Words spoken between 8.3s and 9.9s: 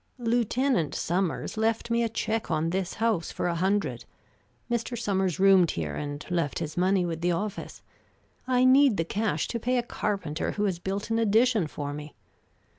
I need the cash to pay a